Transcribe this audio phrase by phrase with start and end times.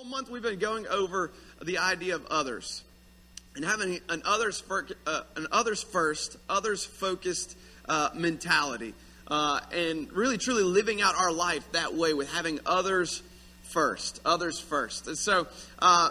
[0.00, 1.30] whole month we've been going over
[1.62, 2.82] the idea of others
[3.54, 7.54] and having an others, for, uh, an others first, others focused
[7.86, 8.94] uh, mentality.
[9.28, 13.22] Uh, and really truly living out our life that way with having others
[13.64, 14.22] first.
[14.24, 15.06] Others first.
[15.06, 15.46] And so
[15.80, 16.08] uh,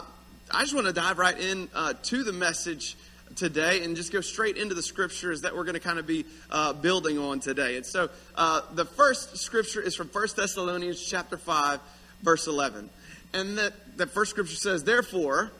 [0.51, 2.95] I just want to dive right in uh, to the message
[3.35, 6.25] today and just go straight into the scriptures that we're going to kind of be
[6.51, 7.75] uh, building on today.
[7.75, 11.79] And so the first scripture is from 1 Thessalonians chapter 5,
[12.21, 12.91] verse 11.
[13.33, 15.51] And that, that first scripture says, Therefore,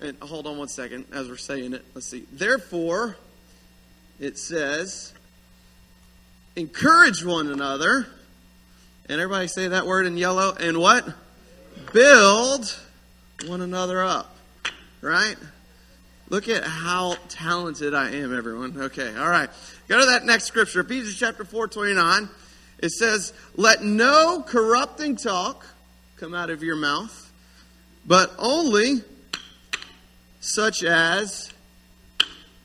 [0.00, 1.84] and hold on one second as we're saying it.
[1.94, 2.26] Let's see.
[2.32, 3.16] Therefore,
[4.20, 5.12] it says,
[6.54, 8.06] encourage one another.
[9.08, 10.54] And everybody say that word in yellow.
[10.58, 11.06] And what?
[11.92, 12.78] Build
[13.46, 14.36] one another up.
[15.00, 15.36] Right?
[16.28, 18.76] Look at how talented I am, everyone.
[18.76, 19.48] Okay, all right.
[19.86, 22.28] Go to that next scripture, Ephesians chapter 4, 29.
[22.80, 25.64] It says, Let no corrupting talk
[26.16, 27.30] come out of your mouth,
[28.06, 29.02] but only
[30.40, 31.52] such as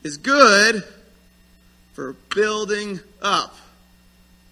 [0.02, 0.82] is good
[1.92, 3.54] for building up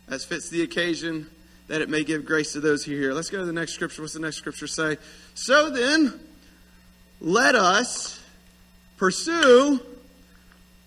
[0.09, 1.29] as fits the occasion,
[1.69, 3.15] that it may give grace to those who hear.
[3.15, 4.03] Let's go to the next scripture.
[4.03, 4.99] What's the next scripture say?
[5.35, 6.19] So then,
[7.21, 8.21] let us
[8.97, 9.81] pursue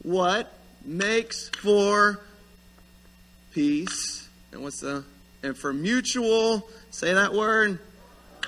[0.04, 2.20] what makes for
[3.54, 4.28] peace.
[4.52, 5.06] And what's the
[5.42, 7.80] and for mutual, say that word,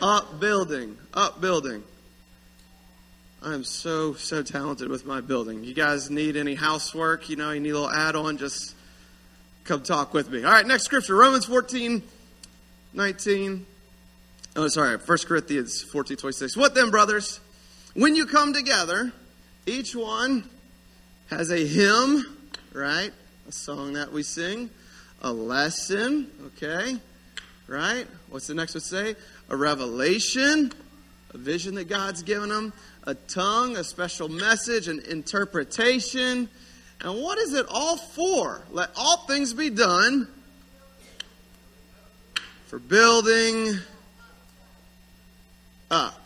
[0.02, 0.98] upbuilding.
[1.14, 1.84] Upbuilding.
[3.42, 5.64] I'm so, so talented with my building.
[5.64, 7.30] You guys need any housework?
[7.30, 8.76] You know, you need a little add on, just
[9.66, 10.44] come talk with me.
[10.44, 12.02] All right, next scripture Romans 14,
[12.94, 13.66] 19.
[14.56, 16.58] Oh, sorry, 1 Corinthians 14, 26.
[16.58, 17.40] What then, brothers?
[17.94, 19.12] When you come together,
[19.66, 20.50] each one
[21.30, 22.26] has a hymn,
[22.74, 23.12] right?
[23.48, 24.70] A song that we sing,
[25.22, 26.98] a lesson, okay?
[27.68, 28.08] Right?
[28.30, 29.16] What's the next one say?
[29.50, 30.72] A revelation,
[31.34, 36.50] a vision that God's given them, a tongue, a special message, an interpretation
[37.02, 38.64] and what is it all for?
[38.72, 40.28] Let all things be done
[42.68, 43.76] for building
[45.92, 46.20] up.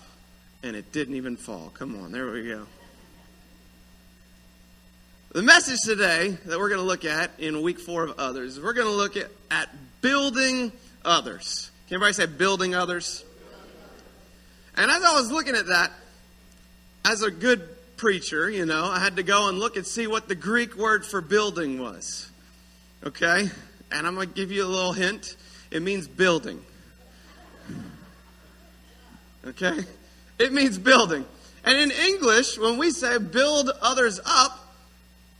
[0.63, 1.72] And it didn't even fall.
[1.74, 2.66] Come on, there we go.
[5.31, 8.74] The message today that we're going to look at in week four of others, we're
[8.74, 9.69] going to look at, at
[10.02, 10.72] building
[11.06, 11.72] others.
[11.90, 13.26] Can everybody say building others?
[14.78, 15.92] And as I was looking at that,
[17.04, 17.68] as a good
[17.98, 21.04] preacher, you know, I had to go and look and see what the Greek word
[21.04, 22.30] for building was.
[23.04, 23.50] Okay?
[23.92, 25.36] And I'm going to give you a little hint.
[25.72, 26.64] It means building.
[29.48, 29.80] Okay?
[30.38, 31.26] It means building.
[31.66, 34.76] And in English, when we say build others up,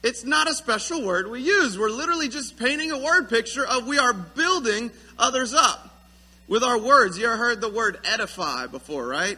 [0.02, 1.78] it's not a special word we use.
[1.78, 4.90] We're literally just painting a word picture of we are building
[5.20, 5.89] others up
[6.50, 7.18] with our words.
[7.18, 9.38] You ever heard the word edify before, right?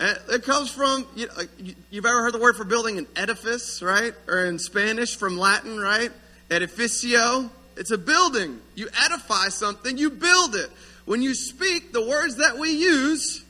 [0.00, 3.06] Uh, it comes from, you uh, know, you've ever heard the word for building an
[3.14, 4.14] edifice, right?
[4.26, 6.10] Or in Spanish from Latin, right?
[6.48, 7.50] Edificio.
[7.76, 8.60] It's a building.
[8.74, 10.70] You edify something, you build it.
[11.04, 13.44] When you speak, the words that we use,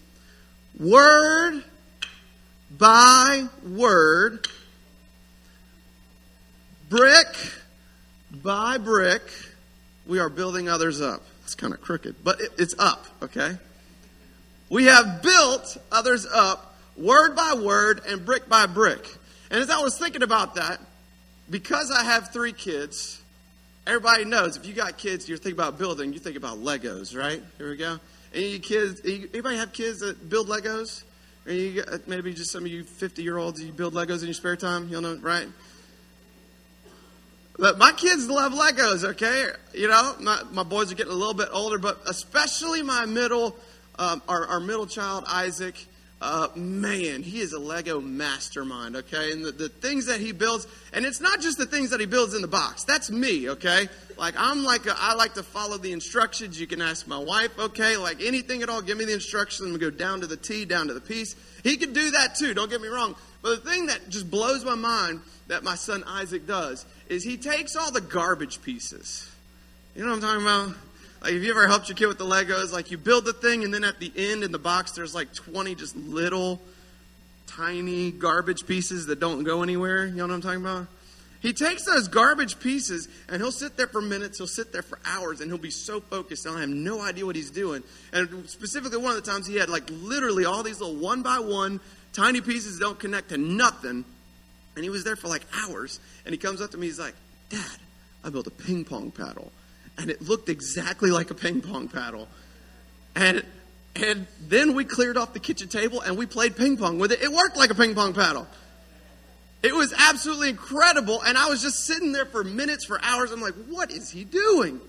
[0.79, 1.63] word
[2.77, 4.49] by word,
[6.89, 7.29] brick
[8.33, 9.23] by brick,
[10.07, 11.23] we are building others up.
[11.45, 13.57] It's kind of crooked, but it's up, okay?
[14.71, 19.07] We have built others up word by word and brick by brick.
[19.51, 20.81] And as I was thinking about that,
[21.51, 23.23] because I have three kids,
[23.87, 27.43] everybody knows if you got kids, you're thinking about building, you think about Legos, right?
[27.59, 27.99] Here we go.
[28.33, 29.01] Any kids?
[29.05, 31.05] Anybody have kids that build Legos?
[31.47, 34.27] Or you uh, maybe just some of you 50 year olds, you build Legos in
[34.27, 34.89] your spare time.
[34.89, 35.47] You'll know, right?
[37.57, 39.47] But my kids love Legos, okay?
[39.73, 43.57] You know, my, my boys are getting a little bit older, but especially my middle
[43.99, 45.87] um, our, our middle child, Isaac,
[46.21, 49.33] uh, man, he is a Lego mastermind, okay?
[49.33, 52.07] And the, the things that he builds, and it's not just the things that he
[52.07, 52.85] builds in the box.
[52.85, 53.89] That's me, okay?
[54.17, 56.59] Like, I'm like, a, I like to follow the instructions.
[56.59, 57.97] You can ask my wife, okay?
[57.97, 60.89] Like, anything at all, give me the instructions and go down to the T, down
[60.89, 61.37] to the piece.
[61.63, 63.17] He can do that too, don't get me wrong.
[63.45, 67.37] But the thing that just blows my mind that my son Isaac does is he
[67.37, 69.31] takes all the garbage pieces.
[69.95, 70.77] You know what I'm talking about?
[71.21, 72.73] Like, have you ever helped your kid with the Legos?
[72.73, 75.35] Like, you build the thing, and then at the end in the box, there's like
[75.35, 76.59] 20 just little,
[77.47, 80.07] tiny garbage pieces that don't go anywhere.
[80.07, 80.87] You know what I'm talking about?
[81.41, 84.99] He takes those garbage pieces and he'll sit there for minutes, he'll sit there for
[85.05, 87.83] hours, and he'll be so focused, and I have no idea what he's doing.
[88.15, 91.41] And specifically, one of the times he had like literally all these little one by
[91.41, 91.81] one
[92.15, 94.05] tiny pieces don't connect to nothing.
[94.77, 96.01] And he was there for like hours.
[96.25, 97.15] And he comes up to me, he's like,
[97.51, 97.79] Dad,
[98.25, 99.53] I built a ping pong paddle
[99.99, 102.29] and it looked exactly like a ping pong paddle.
[103.15, 103.45] And
[103.97, 107.23] And then we cleared off the kitchen table and we played ping pong with it.
[107.23, 108.49] It worked like a ping pong paddle.
[109.63, 111.23] It was absolutely incredible.
[111.23, 113.31] And I was just sitting there for minutes, for hours.
[113.31, 114.81] I'm like, what is he doing?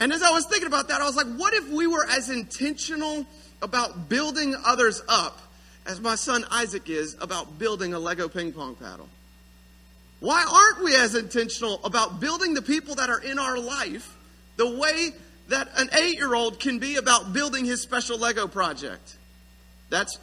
[0.00, 2.30] And as I was thinking about that, I was like, what if we were as
[2.30, 3.26] intentional
[3.60, 5.38] about building others up
[5.86, 9.08] as my son Isaac is about building a Lego ping pong paddle?
[10.20, 14.16] Why aren't we as intentional about building the people that are in our life
[14.56, 15.10] the way
[15.48, 19.16] that an eight year old can be about building his special Lego project?
[19.88, 20.18] That's,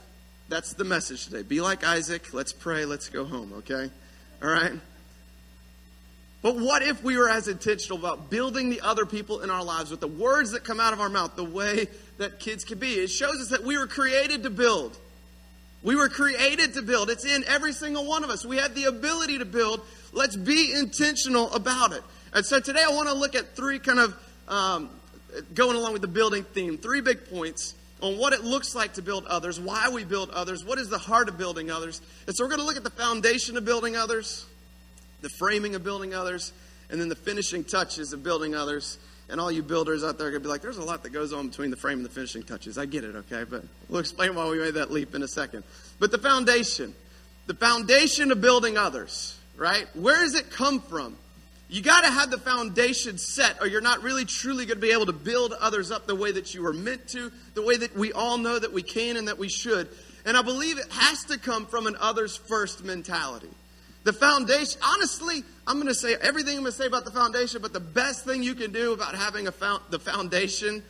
[0.49, 1.41] that's the message today.
[1.41, 2.33] Be like Isaac.
[2.33, 2.85] Let's pray.
[2.85, 3.89] Let's go home, okay?
[4.41, 4.73] All right?
[6.43, 9.89] But what if we were as intentional about building the other people in our lives
[9.89, 11.87] with the words that come out of our mouth, the way
[12.19, 12.93] that kids can be?
[12.93, 14.97] It shows us that we were created to build.
[15.83, 17.09] We were created to build.
[17.09, 18.45] It's in every single one of us.
[18.45, 19.81] We have the ability to build.
[20.11, 22.03] Let's be intentional about it.
[22.33, 24.89] And so today I want to look at three kind of um,
[25.53, 29.01] going along with the building theme, three big points on what it looks like to
[29.01, 32.01] build others, why we build others, what is the heart of building others.
[32.27, 34.45] And so we're going to look at the foundation of building others,
[35.21, 36.53] the framing of building others,
[36.89, 38.97] and then the finishing touches of building others.
[39.29, 41.09] And all you builders out there are going to be like, there's a lot that
[41.09, 42.77] goes on between the frame and the finishing touches.
[42.77, 43.43] I get it, okay?
[43.43, 45.63] But we'll explain why we made that leap in a second.
[45.99, 46.95] But the foundation,
[47.45, 49.85] the foundation of building others, right?
[49.95, 51.17] Where does it come from?
[51.69, 54.93] You got to have the foundation set, or you're not really truly going to be
[54.93, 57.97] able to build others up the way that you were meant to, the way that
[57.97, 59.89] we all know that we can and that we should.
[60.25, 63.49] And I believe it has to come from an others first mentality.
[64.07, 67.61] The foundation, honestly, I'm going to say everything I'm going to say about the foundation,
[67.61, 70.81] but the best thing you can do about having a found, the foundation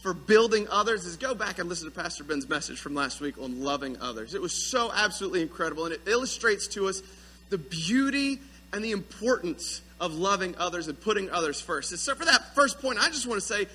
[0.00, 3.36] for building others is go back and listen to Pastor Ben's message from last week
[3.36, 4.32] on loving others.
[4.32, 7.02] It was so absolutely incredible, and it illustrates to us
[7.50, 8.40] the beauty
[8.72, 11.94] and the importance of loving others and putting others first.
[11.98, 13.66] so, for that first point, I just want to say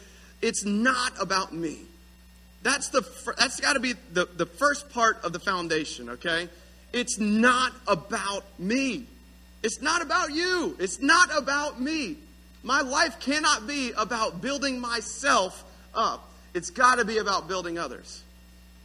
[0.41, 1.81] it's not about me.
[2.63, 3.07] That's the
[3.37, 6.49] that's got to be the, the first part of the foundation, okay?
[6.93, 9.05] It's not about me.
[9.63, 10.75] It's not about you.
[10.79, 12.17] It's not about me.
[12.63, 15.63] My life cannot be about building myself
[15.93, 16.29] up.
[16.53, 18.23] It's got to be about building others.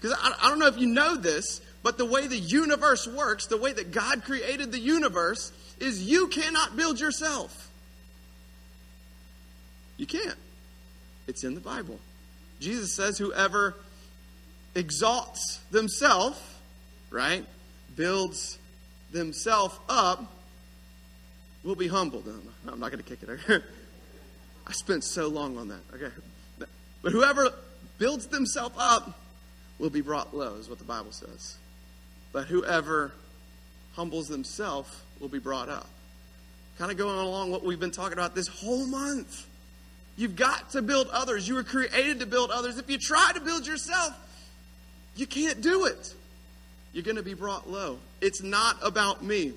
[0.00, 3.46] Because I, I, don't know if you know this, but the way the universe works,
[3.46, 7.70] the way that God created the universe, is you cannot build yourself.
[9.96, 10.38] You can't.
[11.28, 11.98] It's in the Bible.
[12.60, 13.74] Jesus says, whoever
[14.74, 16.40] exalts themselves,
[17.10, 17.44] right,
[17.96, 18.58] builds
[19.12, 20.24] themselves up
[21.64, 22.26] will be humbled.
[22.26, 23.62] No, I'm not going to kick it.
[24.66, 25.80] I spent so long on that.
[25.94, 26.12] Okay.
[27.02, 27.50] But whoever
[27.98, 29.18] builds themselves up
[29.78, 31.56] will be brought low, is what the Bible says.
[32.32, 33.12] But whoever
[33.94, 34.88] humbles themselves
[35.20, 35.88] will be brought up.
[36.78, 39.46] Kind of going along what we've been talking about this whole month.
[40.16, 41.48] You've got to build others.
[41.48, 42.78] You were created to build others.
[42.78, 44.16] If you try to build yourself,
[45.16, 46.14] you can't do it
[46.92, 47.98] you're going to be brought low.
[48.20, 49.52] It's not about me.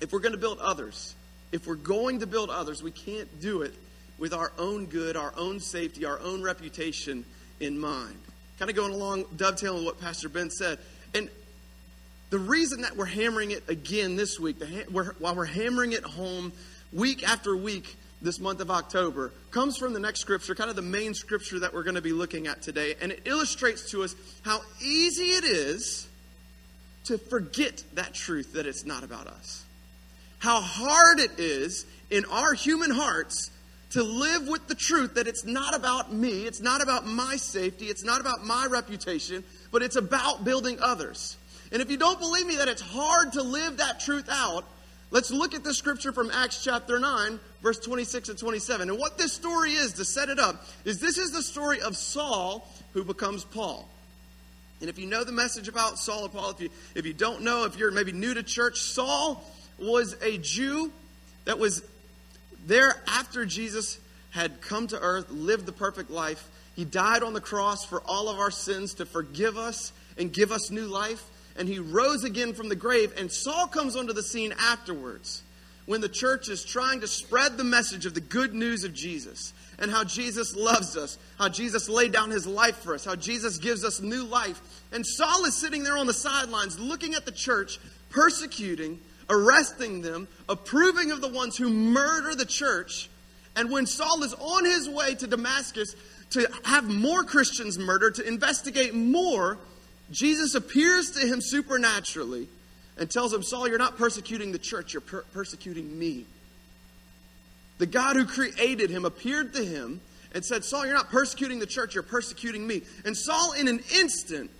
[0.00, 1.14] If we're going to build others,
[1.52, 3.74] if we're going to build others, we can't do it
[4.18, 7.24] with our own good, our own safety, our own reputation
[7.60, 8.18] in mind.
[8.58, 10.78] Kind of going along, dovetailing what Pastor Ben said.
[11.14, 11.28] And
[12.30, 14.56] the reason that we're hammering it again this week,
[14.90, 16.52] we're, while we're hammering it home
[16.92, 20.82] week after week this month of October, comes from the next scripture, kind of the
[20.82, 22.94] main scripture that we're going to be looking at today.
[23.00, 26.08] And it illustrates to us how easy it is
[27.06, 29.64] to forget that truth that it's not about us.
[30.38, 33.50] How hard it is in our human hearts
[33.90, 37.86] to live with the truth that it's not about me, it's not about my safety,
[37.86, 41.36] it's not about my reputation, but it's about building others.
[41.72, 44.64] And if you don't believe me that it's hard to live that truth out,
[45.10, 48.90] let's look at the scripture from Acts chapter 9, verse 26 and 27.
[48.90, 51.96] And what this story is, to set it up, is this is the story of
[51.96, 53.88] Saul who becomes Paul.
[54.80, 57.42] And if you know the message about Saul and Paul, if you, if you don't
[57.42, 59.42] know, if you're maybe new to church, Saul
[59.78, 60.92] was a Jew
[61.44, 61.82] that was
[62.66, 63.98] there after Jesus
[64.30, 66.46] had come to earth, lived the perfect life.
[66.74, 70.52] He died on the cross for all of our sins to forgive us and give
[70.52, 71.24] us new life.
[71.58, 73.14] And he rose again from the grave.
[73.16, 75.42] And Saul comes onto the scene afterwards
[75.86, 79.54] when the church is trying to spread the message of the good news of Jesus
[79.78, 83.58] and how Jesus loves us, how Jesus laid down his life for us, how Jesus
[83.58, 84.60] gives us new life.
[84.92, 87.78] And Saul is sitting there on the sidelines looking at the church,
[88.10, 93.10] persecuting, arresting them, approving of the ones who murder the church.
[93.54, 95.94] And when Saul is on his way to Damascus
[96.30, 99.58] to have more Christians murdered, to investigate more,
[100.10, 102.48] Jesus appears to him supernaturally
[102.98, 106.24] and tells him, Saul, you're not persecuting the church, you're per- persecuting me.
[107.78, 110.00] The God who created him appeared to him
[110.32, 112.82] and said, Saul, you're not persecuting the church, you're persecuting me.
[113.04, 114.50] And Saul, in an instant,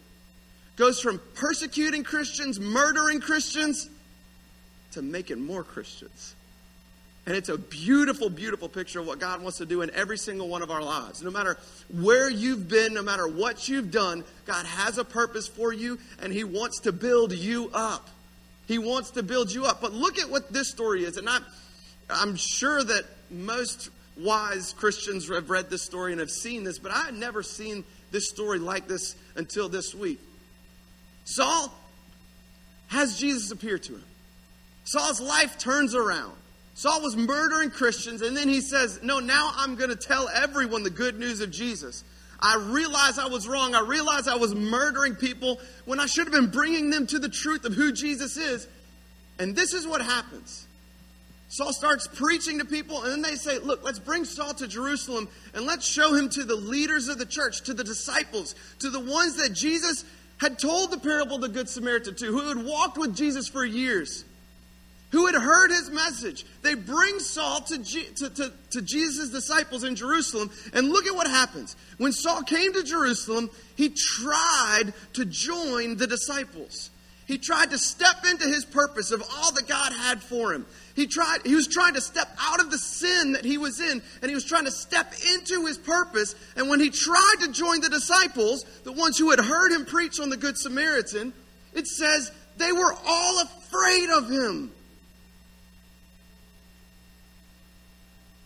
[0.77, 3.89] goes from persecuting Christians, murdering Christians,
[4.93, 6.35] to making more Christians.
[7.27, 10.49] And it's a beautiful, beautiful picture of what God wants to do in every single
[10.49, 11.23] one of our lives.
[11.23, 11.59] No matter
[11.93, 16.33] where you've been, no matter what you've done, God has a purpose for you and
[16.33, 18.09] He wants to build you up.
[18.69, 19.81] He wants to build you up.
[19.81, 21.17] But look at what this story is.
[21.17, 21.45] And I'm,
[22.09, 26.93] I'm sure that most wise Christians have read this story and have seen this, but
[26.93, 30.21] I had never seen this story like this until this week.
[31.25, 31.73] Saul
[32.89, 34.05] has Jesus appear to him.
[34.85, 36.33] Saul's life turns around.
[36.75, 40.83] Saul was murdering Christians, and then he says, No, now I'm going to tell everyone
[40.83, 42.05] the good news of Jesus.
[42.39, 43.75] I realize I was wrong.
[43.75, 47.31] I realize I was murdering people when I should have been bringing them to the
[47.31, 48.69] truth of who Jesus is.
[49.39, 50.67] And this is what happens.
[51.49, 55.29] Saul starts preaching to people, and then they say, Look, let's bring Saul to Jerusalem
[55.55, 59.01] and let's show him to the leaders of the church, to the disciples, to the
[59.01, 60.05] ones that Jesus
[60.39, 63.65] had told the parable of the Good Samaritan to, who had walked with Jesus for
[63.65, 64.25] years
[65.13, 66.45] who had heard his message.
[66.63, 71.15] They bring Saul to, G- to, to, to Jesus' disciples in Jerusalem, and look at
[71.15, 71.77] what happens.
[71.99, 76.91] When Saul came to Jerusalem, he tried to join the disciples.
[77.27, 80.65] He tried to step into his purpose of all that God had for him.
[80.95, 84.01] He tried he was trying to step out of the sin that he was in
[84.23, 87.81] and he was trying to step into his purpose and when he tried to join
[87.81, 91.33] the disciples, the ones who had heard him preach on the good Samaritan,
[91.75, 94.71] it says they were all afraid of him.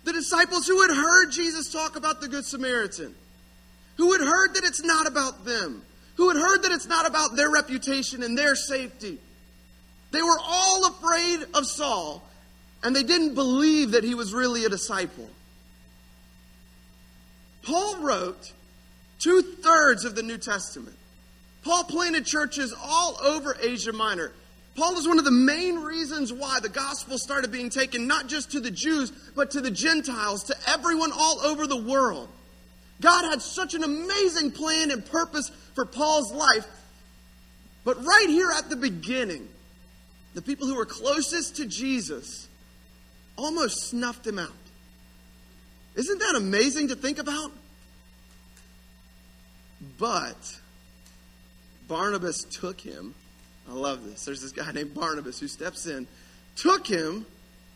[0.04, 3.14] The disciples who had heard Jesus talk about the Good Samaritan,
[3.96, 5.82] who had heard that it's not about them,
[6.16, 9.18] who had heard that it's not about their reputation and their safety.
[10.10, 12.22] They were all afraid of Saul,
[12.82, 15.28] and they didn't believe that he was really a disciple.
[17.62, 18.52] Paul wrote
[19.18, 20.96] two thirds of the New Testament.
[21.62, 24.32] Paul planted churches all over Asia Minor.
[24.76, 28.52] Paul is one of the main reasons why the gospel started being taken not just
[28.52, 32.28] to the Jews, but to the Gentiles, to everyone all over the world.
[33.00, 36.66] God had such an amazing plan and purpose for Paul's life.
[37.84, 39.48] But right here at the beginning,
[40.34, 42.48] the people who were closest to Jesus
[43.36, 44.52] almost snuffed him out.
[45.96, 47.50] Isn't that amazing to think about?
[49.98, 50.58] But
[51.88, 53.14] Barnabas took him
[53.70, 54.24] I love this.
[54.24, 56.08] There's this guy named Barnabas who steps in,
[56.56, 57.24] took him,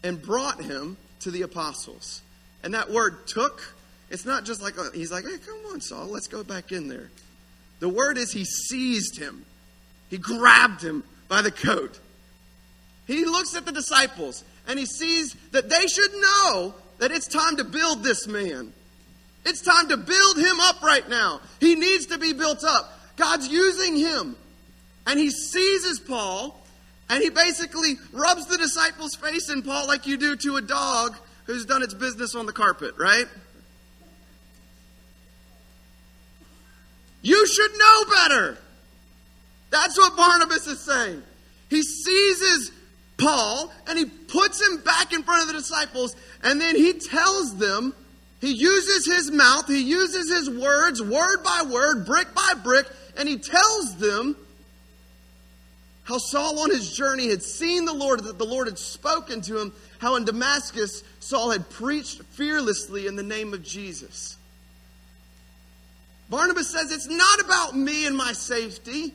[0.03, 2.21] and brought him to the apostles.
[2.63, 3.75] And that word took,
[4.15, 6.87] it's not just like, a, he's like, hey, come on, Saul, let's go back in
[6.87, 7.11] there.
[7.81, 9.45] The word is he seized him,
[10.09, 11.99] he grabbed him by the coat.
[13.09, 17.57] He looks at the disciples and he sees that they should know that it's time
[17.57, 18.73] to build this man.
[19.45, 21.41] It's time to build him up right now.
[21.61, 22.99] He needs to be built up.
[23.17, 24.37] God's using him
[25.09, 26.59] and he seizes Paul
[27.11, 31.17] and he basically rubs the disciples' face in Paul like you do to a dog
[31.47, 33.27] who's done its business on the carpet, right?
[37.25, 38.59] You should know better.
[39.71, 41.23] That's what Barnabas is saying.
[41.71, 42.71] He seizes
[43.17, 47.57] Paul and he puts him back in front of the disciples, and then he tells
[47.57, 47.95] them,
[48.43, 53.27] he uses his mouth, he uses his words, word by word, brick by brick, and
[53.27, 54.37] he tells them
[56.03, 59.59] how Saul on his journey had seen the Lord, that the Lord had spoken to
[59.59, 64.37] him, how in Damascus Saul had preached fearlessly in the name of Jesus.
[66.31, 69.13] Barnabas says, It's not about me and my safety.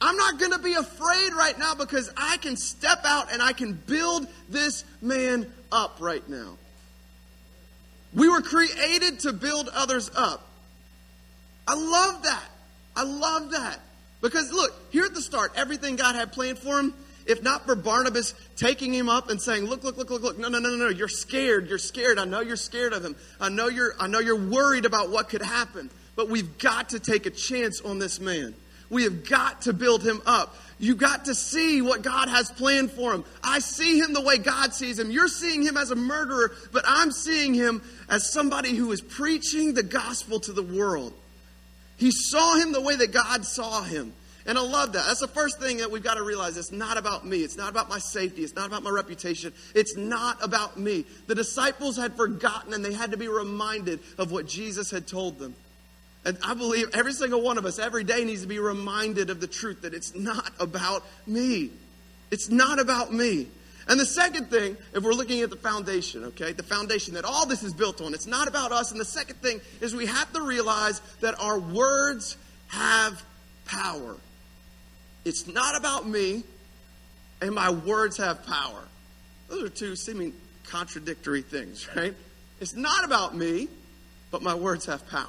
[0.00, 3.52] I'm not going to be afraid right now because I can step out and I
[3.52, 6.58] can build this man up right now.
[8.12, 10.46] We were created to build others up.
[11.66, 12.48] I love that.
[12.96, 13.80] I love that.
[14.20, 16.94] Because look, here at the start, everything God had planned for him,
[17.26, 20.38] if not for Barnabas taking him up and saying, "Look, look, look, look, look!
[20.38, 20.88] No, no, no, no, no!
[20.88, 21.68] You're scared.
[21.68, 22.18] You're scared.
[22.18, 23.16] I know you're scared of him.
[23.40, 23.94] I know you're.
[23.98, 25.90] I know you're worried about what could happen.
[26.16, 28.54] But we've got to take a chance on this man.
[28.90, 30.56] We have got to build him up.
[30.78, 33.24] You got to see what God has planned for him.
[33.42, 35.10] I see him the way God sees him.
[35.10, 39.74] You're seeing him as a murderer, but I'm seeing him as somebody who is preaching
[39.74, 41.12] the gospel to the world.
[41.96, 44.12] He saw him the way that God saw him.
[44.46, 45.06] And I love that.
[45.06, 46.56] That's the first thing that we've got to realize.
[46.58, 47.38] It's not about me.
[47.38, 48.42] It's not about my safety.
[48.42, 49.54] It's not about my reputation.
[49.74, 51.06] It's not about me.
[51.26, 55.38] The disciples had forgotten and they had to be reminded of what Jesus had told
[55.38, 55.54] them.
[56.26, 59.40] And I believe every single one of us every day needs to be reminded of
[59.40, 61.70] the truth that it's not about me.
[62.30, 63.48] It's not about me.
[63.86, 67.46] And the second thing, if we're looking at the foundation, okay, the foundation that all
[67.46, 68.90] this is built on, it's not about us.
[68.90, 73.22] And the second thing is we have to realize that our words have
[73.66, 74.16] power.
[75.24, 76.44] It's not about me,
[77.40, 78.82] and my words have power.
[79.48, 82.14] Those are two seeming contradictory things, right?
[82.60, 83.68] It's not about me,
[84.30, 85.28] but my words have power.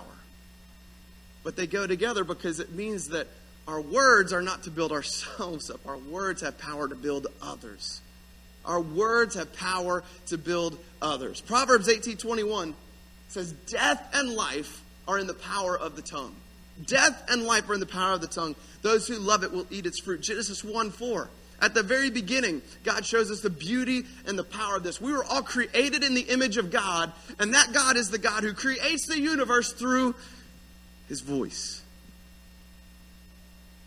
[1.44, 3.28] But they go together because it means that
[3.68, 5.80] our words are not to build ourselves up.
[5.88, 8.02] Our words have power to build others.
[8.64, 11.42] Our words have power to build others.
[11.42, 12.74] Proverbs 18:21
[13.30, 16.36] says death and life are in the power of the tongue.
[16.84, 18.56] Death and life are in the power of the tongue.
[18.82, 20.22] Those who love it will eat its fruit.
[20.22, 21.30] Genesis 1 4.
[21.62, 25.00] At the very beginning, God shows us the beauty and the power of this.
[25.00, 28.44] We were all created in the image of God, and that God is the God
[28.44, 30.16] who creates the universe through
[31.08, 31.82] his voice.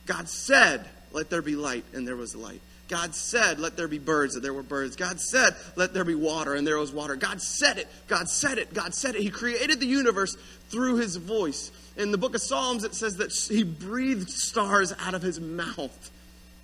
[0.07, 2.63] God said, Let there be light, and there was light.
[2.89, 4.97] God said, Let there be birds, and there were birds.
[4.97, 7.17] God said, Let there be water, and there was water.
[7.17, 7.87] God said it.
[8.09, 8.73] God said it.
[8.73, 9.21] God said it.
[9.21, 10.37] He created the universe
[10.71, 11.71] through his voice.
[11.99, 16.11] In the book of Psalms, it says that he breathed stars out of his mouth.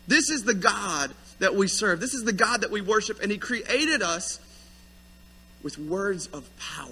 [0.07, 2.01] This is the God that we serve.
[2.01, 4.39] This is the God that we worship, and he created us
[5.65, 6.89] with words of power.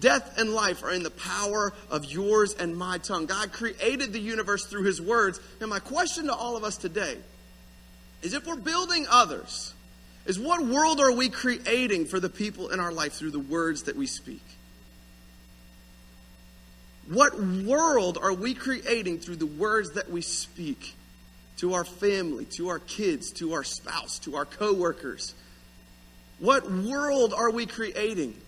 [0.00, 3.26] Death and life are in the power of yours and my tongue.
[3.26, 5.38] God created the universe through his words.
[5.60, 7.18] And my question to all of us today
[8.22, 9.74] is if we're building others,
[10.26, 13.84] is what world are we creating for the people in our life through the words
[13.84, 14.42] that we speak?
[17.08, 20.94] What world are we creating through the words that we speak
[21.58, 25.34] to our family, to our kids, to our spouse, to our coworkers?
[26.38, 28.40] What world are we creating?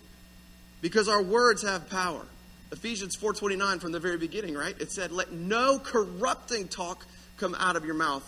[0.81, 2.27] Because our words have power.
[2.73, 4.75] Ephesians 4:29 from the very beginning, right?
[4.81, 7.07] It said, "Let no corrupting talk
[7.37, 8.25] come out of your mouth,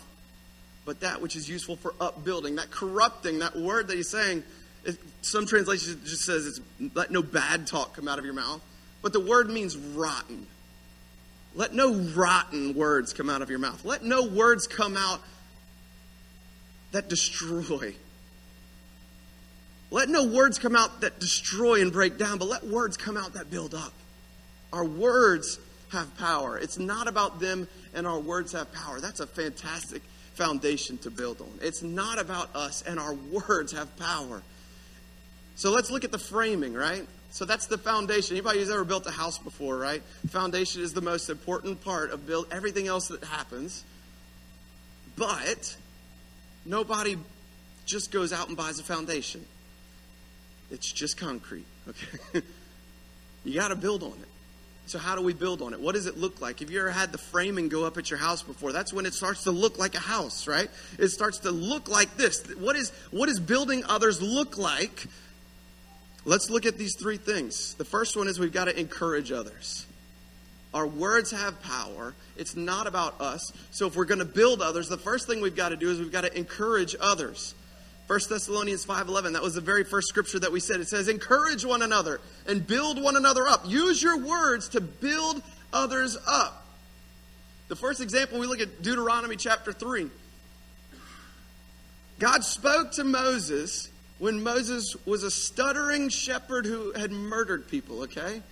[0.85, 2.57] but that which is useful for upbuilding.
[2.57, 4.45] That corrupting, that word that he's saying,
[4.85, 6.61] it, some translations just says it's
[6.95, 8.61] let no bad talk come out of your mouth,
[9.03, 10.47] but the word means rotten.
[11.55, 13.85] Let no rotten words come out of your mouth.
[13.85, 15.21] Let no words come out
[16.93, 17.95] that destroy.
[19.91, 23.35] Let no words come out that destroy and break down, but let words come out
[23.35, 23.93] that build up.
[24.73, 25.59] Our words
[25.93, 26.59] have power.
[26.59, 29.01] It's not about them and our words have power.
[29.01, 30.03] That's a fantastic
[30.35, 31.51] foundation to build on.
[31.63, 34.43] It's not about us, and our words have power.
[35.57, 37.07] So let's look at the framing, right?
[37.37, 38.35] So that's the foundation.
[38.35, 40.03] Anybody who's ever built a house before, right?
[40.31, 43.85] Foundation is the most important part of build everything else that happens.
[45.17, 45.77] But
[46.65, 47.19] nobody
[47.85, 49.45] just goes out and buys a foundation.
[50.71, 52.41] It's just concrete, okay?
[53.45, 54.29] you got to build on it.
[54.87, 55.81] So, how do we build on it?
[55.81, 56.61] What does it look like?
[56.61, 58.73] Have you ever had the framing go up at your house before?
[58.73, 60.71] That's when it starts to look like a house, right?
[60.99, 62.43] It starts to look like this.
[62.59, 65.07] What is what does building others look like?
[66.27, 67.75] Let's look at these three things.
[67.75, 69.87] The first one is we've got to encourage others.
[70.75, 72.15] Our words have power.
[72.37, 73.53] It's not about us.
[73.71, 76.01] So if we're going to build others, the first thing we've got to do is
[76.01, 77.55] we've got to encourage others.
[78.09, 81.65] 1 Thessalonians 5:11 that was the very first scripture that we said it says encourage
[81.65, 86.65] one another and build one another up use your words to build others up
[87.67, 90.09] the first example we look at Deuteronomy chapter 3
[92.21, 98.43] God spoke to Moses when Moses was a stuttering shepherd who had murdered people okay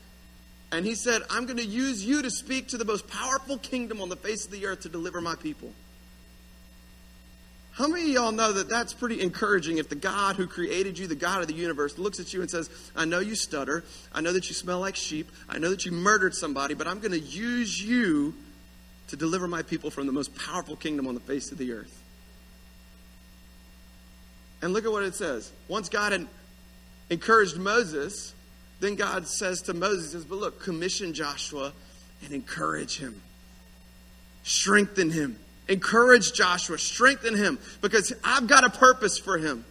[0.72, 4.00] and he said I'm going to use you to speak to the most powerful kingdom
[4.00, 5.72] on the face of the earth to deliver my people
[7.74, 11.09] how many of y'all know that that's pretty encouraging if the God who created you,
[11.09, 13.83] the God of the universe, looks at you and says, I know you stutter.
[14.12, 15.29] I know that you smell like sheep.
[15.48, 18.33] I know that you murdered somebody, but I'm going to use you
[19.09, 22.04] to deliver my people from the most powerful kingdom on the face of the earth.
[24.64, 25.53] And look at what it says.
[25.68, 26.27] Once God had
[27.11, 28.35] encouraged Moses,
[28.81, 31.72] then God says to Moses, says, But look, commission Joshua
[32.24, 33.22] and encourage him,
[34.42, 39.64] strengthen him Encourage Joshua, strengthen him, because I've got a purpose for him.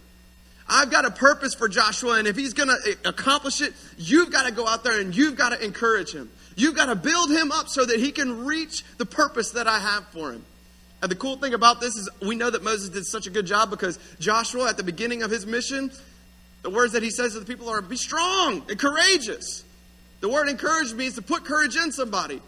[0.68, 4.48] I've got a purpose for Joshua, and if he's going to accomplish it, you've got
[4.48, 6.32] to go out there and you've got to encourage him.
[6.56, 9.80] You've got to build him up so that he can reach the purpose that I
[9.80, 10.46] have for him.
[11.04, 13.46] And the cool thing about this is we know that Moses did such a good
[13.46, 15.92] job because Joshua, at the beginning of his mission,
[16.62, 19.66] the words that he says to the people are be strong and courageous.
[20.22, 22.42] The word encourage means to put courage in somebody.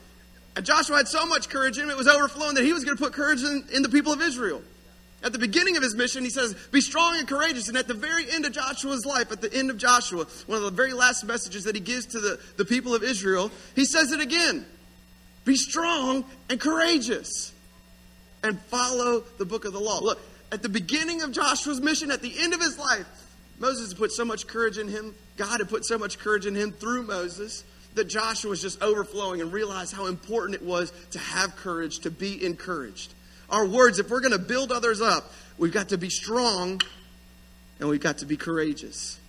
[0.55, 2.95] And Joshua had so much courage in him, it was overflowing that he was going
[2.95, 4.61] to put courage in, in the people of Israel.
[5.21, 7.67] At the beginning of his mission, he says, Be strong and courageous.
[7.67, 10.63] And at the very end of Joshua's life, at the end of Joshua, one of
[10.63, 14.13] the very last messages that he gives to the, the people of Israel, he says
[14.13, 14.65] it again
[15.43, 17.51] Be strong and courageous.
[18.45, 19.99] And follow the book of the law.
[20.01, 20.19] Look,
[20.51, 23.07] at the beginning of Joshua's mission, at the end of his life,
[23.57, 25.15] Moses had put so much courage in him.
[25.35, 27.63] God had put so much courage in him through Moses
[27.95, 32.11] that Joshua was just overflowing and realized how important it was to have courage, to
[32.11, 33.15] be encouraged.
[33.49, 36.81] Our words, if we're going to build others up, we've got to be strong
[37.79, 39.19] and we've got to be courageous.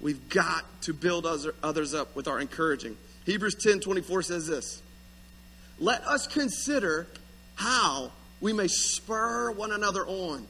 [0.00, 1.26] We've got to build
[1.62, 2.96] others up with our encouraging.
[3.24, 4.82] Hebrews 10 24 says this
[5.78, 7.06] Let us consider
[7.56, 10.46] how we may spur one another on.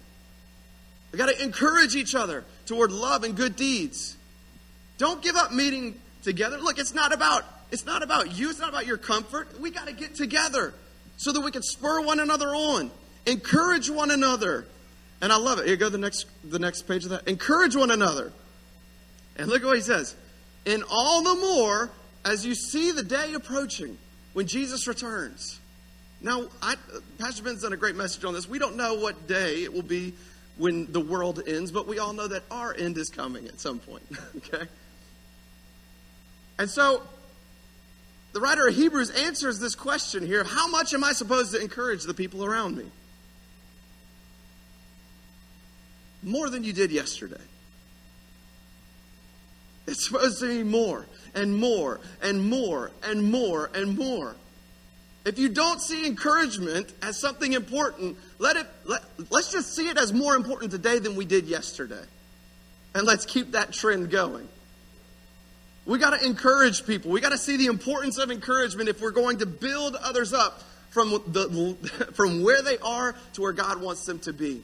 [1.12, 4.16] We got to encourage each other toward love and good deeds.
[4.98, 6.58] Don't give up meeting together.
[6.58, 9.60] Look, it's not about it's not about you, it's not about your comfort.
[9.60, 10.74] We got to get together
[11.16, 12.90] so that we can spur one another on,
[13.24, 14.66] encourage one another.
[15.20, 15.66] And I love it.
[15.66, 17.26] Here go the next the next page of that.
[17.26, 18.32] Encourage one another.
[19.36, 20.14] And look at what he says.
[20.66, 21.90] And all the more
[22.24, 23.96] as you see the day approaching
[24.32, 25.60] when Jesus returns.
[26.26, 26.74] Now, I,
[27.18, 28.48] Pastor Ben's done a great message on this.
[28.48, 30.12] We don't know what day it will be
[30.56, 33.78] when the world ends, but we all know that our end is coming at some
[33.78, 34.02] point.
[34.38, 34.64] okay?
[36.58, 37.02] And so,
[38.32, 42.02] the writer of Hebrews answers this question here how much am I supposed to encourage
[42.02, 42.86] the people around me?
[46.24, 47.36] More than you did yesterday.
[49.86, 54.34] It's supposed to be more and more and more and more and more.
[55.26, 59.98] If you don't see encouragement as something important, let it let, let's just see it
[59.98, 62.04] as more important today than we did yesterday.
[62.94, 64.48] And let's keep that trend going.
[65.84, 67.10] We got to encourage people.
[67.10, 70.62] We got to see the importance of encouragement if we're going to build others up
[70.90, 71.76] from the
[72.14, 74.62] from where they are to where God wants them to be.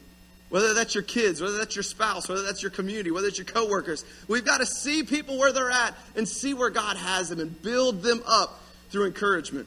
[0.49, 3.47] Whether that's your kids, whether that's your spouse, whether that's your community, whether it's your
[3.47, 7.41] coworkers, we've got to see people where they're at and see where God has them
[7.41, 9.67] and build them up through encouragement.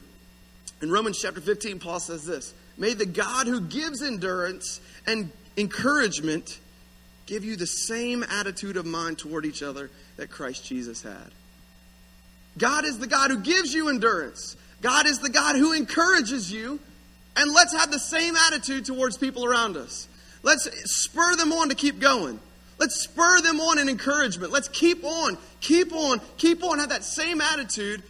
[0.82, 6.60] In Romans chapter 15, Paul says this May the God who gives endurance and encouragement
[7.26, 11.30] give you the same attitude of mind toward each other that Christ Jesus had.
[12.58, 14.56] God is the God who gives you endurance.
[14.80, 16.78] God is the God who encourages you.
[17.36, 20.08] And let's have the same attitude towards people around us.
[20.42, 22.40] Let's spur them on to keep going.
[22.78, 24.52] Let's spur them on in encouragement.
[24.52, 26.78] Let's keep on, keep on, keep on.
[26.78, 28.02] Have that same attitude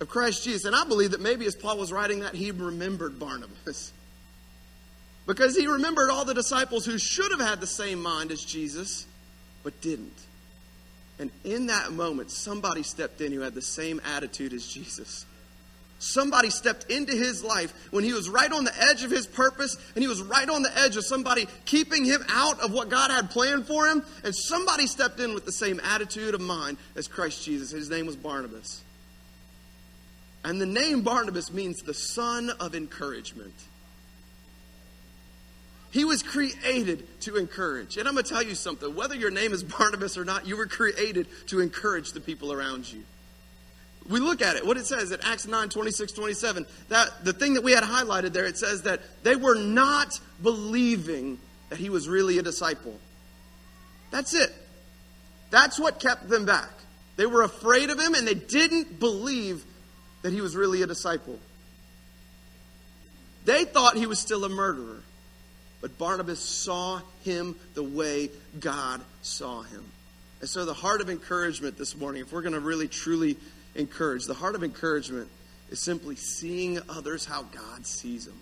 [0.00, 0.64] of Christ Jesus.
[0.64, 3.92] And I believe that maybe as Paul was writing that, he remembered Barnabas.
[5.26, 9.06] Because he remembered all the disciples who should have had the same mind as Jesus,
[9.62, 10.18] but didn't.
[11.18, 15.26] And in that moment, somebody stepped in who had the same attitude as Jesus.
[15.98, 19.76] Somebody stepped into his life when he was right on the edge of his purpose
[19.94, 23.10] and he was right on the edge of somebody keeping him out of what God
[23.10, 24.04] had planned for him.
[24.22, 27.70] And somebody stepped in with the same attitude of mind as Christ Jesus.
[27.70, 28.82] His name was Barnabas.
[30.44, 33.54] And the name Barnabas means the son of encouragement.
[35.90, 37.96] He was created to encourage.
[37.96, 40.56] And I'm going to tell you something whether your name is Barnabas or not, you
[40.56, 43.04] were created to encourage the people around you
[44.08, 47.54] we look at it, what it says at Acts 9 26, 27, that the thing
[47.54, 52.08] that we had highlighted there, it says that they were not believing that he was
[52.08, 52.98] really a disciple.
[54.10, 54.52] That's it.
[55.50, 56.70] That's what kept them back.
[57.16, 59.64] They were afraid of him and they didn't believe
[60.22, 61.38] that he was really a disciple.
[63.44, 65.00] They thought he was still a murderer,
[65.80, 69.84] but Barnabas saw him the way God saw him.
[70.40, 73.36] And so, the heart of encouragement this morning, if we're going to really truly
[73.78, 74.26] encourage.
[74.26, 75.28] The heart of encouragement
[75.70, 78.38] is simply seeing others how God sees them.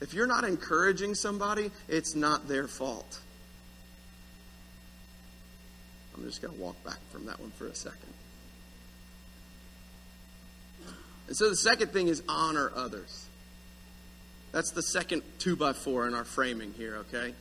[0.00, 3.20] If you're not encouraging somebody, it's not their fault.
[6.16, 8.12] I'm just going to walk back from that one for a second.
[11.28, 13.26] And so the second thing is honor others.
[14.52, 17.34] That's the second two by four in our framing here, okay?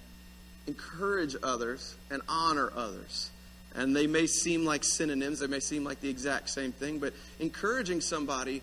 [0.68, 3.32] Encourage others and honor others.
[3.74, 7.14] And they may seem like synonyms, they may seem like the exact same thing, but
[7.40, 8.62] encouraging somebody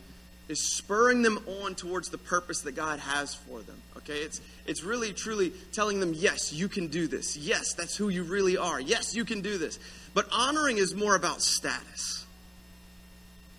[0.48, 3.80] is spurring them on towards the purpose that God has for them.
[3.96, 4.18] Okay?
[4.18, 7.36] It's it's really truly telling them, "Yes, you can do this.
[7.36, 8.78] Yes, that's who you really are.
[8.78, 9.78] Yes, you can do this."
[10.12, 12.23] But honoring is more about status.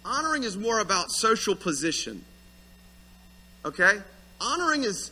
[0.06, 2.24] Honoring is more about social position.
[3.66, 3.98] Okay?
[4.40, 5.12] Honoring is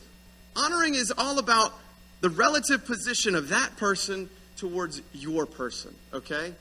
[0.56, 1.74] honoring is all about
[2.22, 6.54] the relative position of that person towards your person, okay?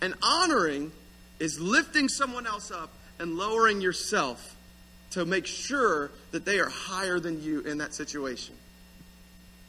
[0.00, 0.92] And honoring
[1.40, 4.56] is lifting someone else up and lowering yourself
[5.10, 8.54] to make sure that they are higher than you in that situation.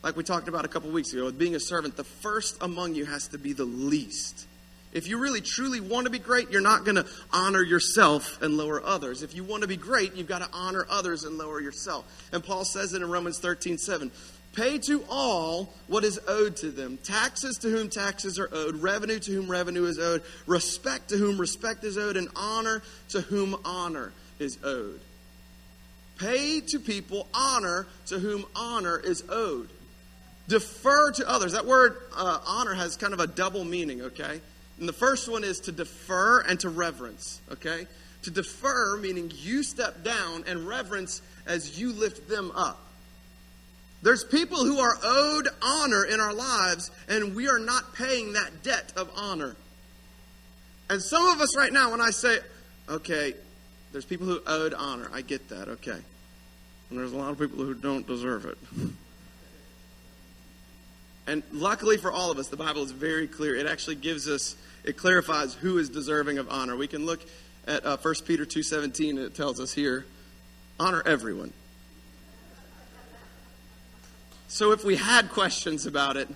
[0.04, 2.96] Like we talked about a couple weeks ago, with being a servant, the first among
[2.96, 4.48] you has to be the least.
[4.96, 8.56] If you really truly want to be great, you're not going to honor yourself and
[8.56, 9.24] lower others.
[9.24, 12.06] If you want to be great, you've got to honor others and lower yourself.
[12.32, 14.10] And Paul says it in Romans 13 7.
[14.54, 19.20] Pay to all what is owed to them taxes to whom taxes are owed, revenue
[19.20, 23.58] to whom revenue is owed, respect to whom respect is owed, and honor to whom
[23.66, 25.02] honor is owed.
[26.20, 29.68] Pay to people honor to whom honor is owed.
[30.48, 31.52] Defer to others.
[31.52, 34.40] That word uh, honor has kind of a double meaning, okay?
[34.80, 37.88] And the first one is to defer and to reverence, okay?
[38.24, 42.82] To defer meaning you step down, and reverence as you lift them up.
[44.02, 48.64] There's people who are owed honor in our lives, and we are not paying that
[48.64, 49.56] debt of honor.
[50.90, 52.38] And some of us right now, when I say,
[52.90, 53.34] okay,
[53.92, 55.98] there's people who owed honor, I get that, okay.
[56.90, 58.58] And there's a lot of people who don't deserve it.
[61.28, 63.56] And luckily for all of us, the Bible is very clear.
[63.56, 66.76] It actually gives us, it clarifies who is deserving of honor.
[66.76, 67.22] We can look
[67.68, 70.06] at uh, 1 Peter 2.17, and it tells us here,
[70.80, 71.52] honor everyone.
[74.48, 76.30] So if we had questions about it,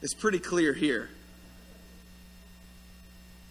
[0.00, 1.10] it's pretty clear here.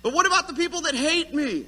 [0.02, 1.66] But what about the people that hate me?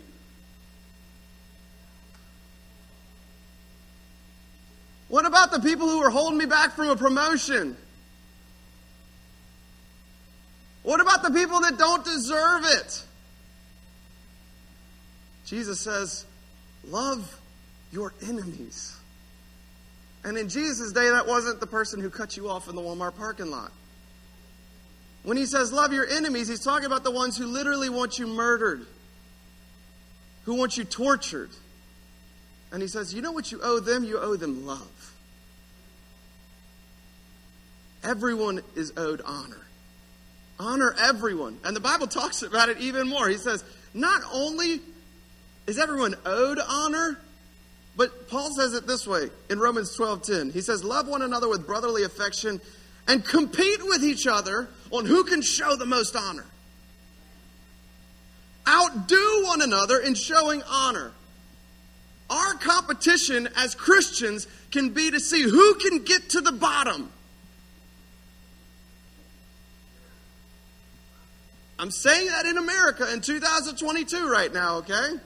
[5.14, 7.78] What about the people who are holding me back from a promotion?
[10.82, 13.06] What about the people that don't deserve it?
[15.46, 16.26] Jesus says,
[16.88, 17.40] Love
[17.92, 18.98] your enemies.
[20.24, 23.16] And in Jesus' day, that wasn't the person who cut you off in the Walmart
[23.16, 23.72] parking lot.
[25.22, 28.26] When he says love your enemies, he's talking about the ones who literally want you
[28.26, 28.88] murdered,
[30.46, 31.52] who want you tortured.
[32.74, 34.04] And he says, You know what you owe them?
[34.04, 35.03] You owe them love.
[38.04, 39.62] Everyone is owed honor.
[40.60, 41.60] Honor everyone.
[41.64, 43.28] And the Bible talks about it even more.
[43.28, 43.64] He says,
[43.94, 44.82] Not only
[45.68, 47.20] is everyone owed honor,
[47.96, 50.52] but Paul says it this way in Romans 12:10.
[50.52, 52.60] He says, "Love one another with brotherly affection
[53.08, 56.46] and compete with each other on who can show the most honor.
[58.68, 61.12] Outdo one another in showing honor."
[62.30, 67.12] Our competition as Christians can be to see who can get to the bottom.
[71.84, 75.20] I'm saying that in America in 2022 right now, okay?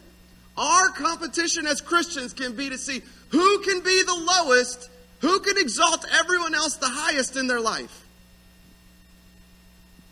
[0.58, 4.90] Our competition as Christians can be to see who can be the lowest,
[5.20, 8.04] who can exalt everyone else the highest in their life.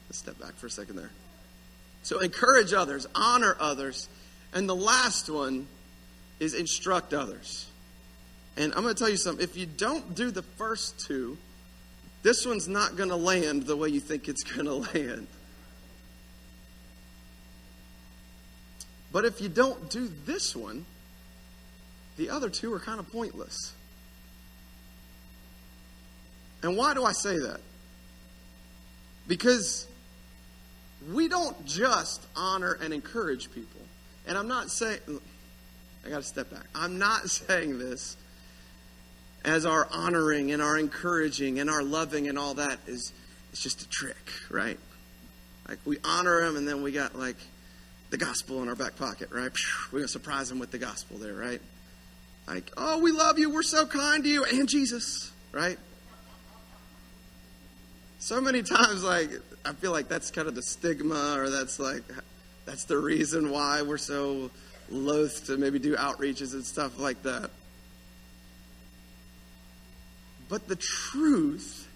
[0.07, 1.09] Let's step back for a second there.
[2.03, 4.07] So encourage others, honor others,
[4.53, 5.65] and the last one
[6.39, 7.65] is instruct others.
[8.55, 9.43] And I'm going to tell you something.
[9.43, 11.39] If you don't do the first two,
[12.21, 15.25] this one's not going to land the way you think it's going to land.
[19.15, 20.85] But if you don't do this one,
[22.17, 23.71] the other two are kind of pointless.
[26.61, 27.61] And why do I say that?
[29.25, 29.87] Because
[31.13, 33.79] we don't just honor and encourage people.
[34.27, 34.99] And I'm not saying,
[36.05, 36.65] I got to step back.
[36.75, 38.17] I'm not saying this
[39.45, 43.13] as our honoring and our encouraging and our loving and all that is
[43.53, 44.77] it's just a trick, right?
[45.69, 47.37] Like we honor them and then we got like
[48.09, 49.51] the gospel in our back pocket, right?
[49.91, 51.61] We're going to surprise them with the gospel there, right?
[52.47, 53.49] Like, oh, we love you.
[53.49, 54.45] We're so kind to you.
[54.45, 55.77] And Jesus, right?
[58.19, 59.29] So many times, like,
[59.65, 62.03] I feel like that's kind of the stigma, or that's like,
[62.65, 64.51] that's the reason why we're so
[64.89, 67.49] loath to maybe do outreaches and stuff like that.
[70.47, 71.87] But the truth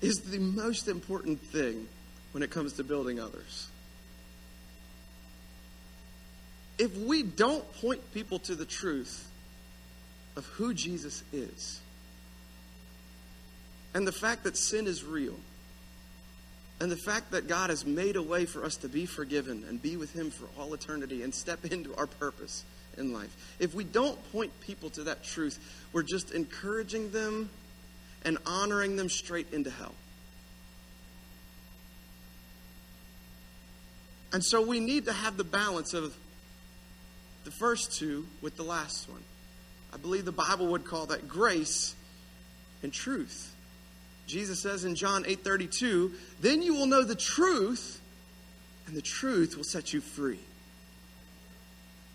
[0.00, 1.88] is the most important thing
[2.32, 3.68] when it comes to building others
[6.78, 9.28] if we don't point people to the truth
[10.36, 11.80] of who Jesus is
[13.94, 15.34] and the fact that sin is real
[16.80, 19.82] and the fact that God has made a way for us to be forgiven and
[19.82, 22.64] be with Him for all eternity and step into our purpose
[22.96, 25.58] in life, if we don't point people to that truth,
[25.92, 27.50] we're just encouraging them
[28.24, 29.94] and honoring them straight into hell.
[34.32, 36.14] And so we need to have the balance of
[37.48, 39.22] the first two with the last one.
[39.90, 41.94] I believe the Bible would call that grace
[42.82, 43.54] and truth.
[44.26, 48.02] Jesus says in John 8:32, "Then you will know the truth,
[48.86, 50.40] and the truth will set you free."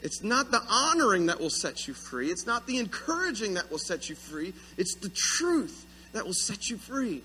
[0.04, 2.30] It's not the honoring that will set you free.
[2.30, 4.54] It's not the encouraging that will set you free.
[4.78, 7.24] It's the truth that will set you free.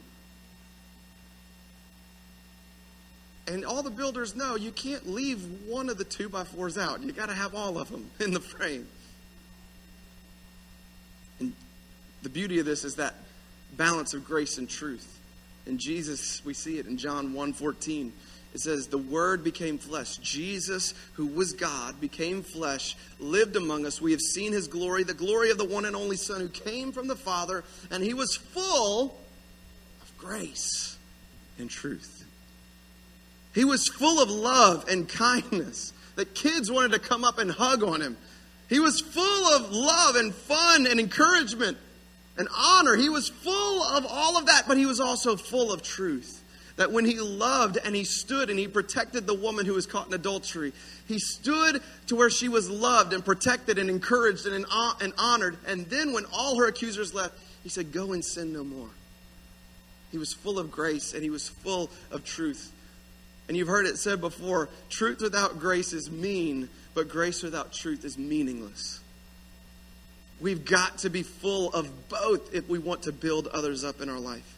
[3.49, 7.03] And all the builders know you can't leave one of the two by fours out.
[7.03, 8.87] You got to have all of them in the frame.
[11.41, 11.53] And
[12.23, 13.15] The beauty of this is that
[13.77, 15.19] balance of grace and truth.
[15.67, 18.13] In Jesus, we see it in John 1:14.
[18.55, 20.17] It says, The Word became flesh.
[20.19, 24.01] Jesus, who was God, became flesh, lived among us.
[24.01, 26.93] We have seen his glory, the glory of the one and only Son who came
[26.93, 29.19] from the Father, and he was full
[30.01, 30.97] of grace
[31.59, 32.25] and truth.
[33.59, 37.83] He was full of love and kindness that kids wanted to come up and hug
[37.83, 38.17] on him.
[38.69, 41.77] He was full of love and fun and encouragement
[42.37, 42.95] and honor.
[42.95, 46.41] He was full of all of that, but he was also full of truth.
[46.77, 50.07] That when he loved and he stood and he protected the woman who was caught
[50.07, 50.73] in adultery,
[51.09, 55.59] he stood to where she was loved and protected and encouraged and, uh, and honored.
[55.67, 58.91] And then when all her accusers left, he said, Go and sin no more.
[60.13, 62.73] He was full of grace and he was full of truth.
[63.49, 68.05] And you've heard it said before truth without grace is mean, but grace without truth
[68.05, 69.01] is meaningless.
[70.41, 74.09] We've got to be full of both if we want to build others up in
[74.09, 74.57] our life.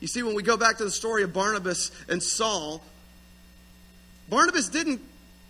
[0.00, 2.82] You see, when we go back to the story of Barnabas and Saul,
[4.28, 5.00] Barnabas didn't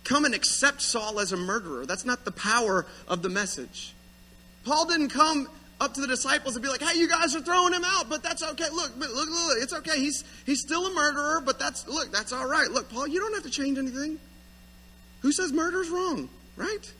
[0.03, 1.85] come and accept Saul as a murderer.
[1.85, 3.93] That's not the power of the message.
[4.65, 5.47] Paul didn't come
[5.79, 8.23] up to the disciples and be like, "Hey, you guys are throwing him out, but
[8.23, 8.69] that's okay.
[8.71, 9.99] Look, look, look, look, it's okay.
[9.99, 12.69] He's he's still a murderer, but that's look, that's all right.
[12.69, 14.19] Look, Paul, you don't have to change anything.
[15.21, 16.93] Who says murder's wrong, right?